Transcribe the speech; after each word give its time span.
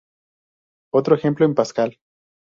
Otro 0.91 1.13
ejemplo 1.13 1.45
en 1.45 1.53
Pascal. 1.53 1.99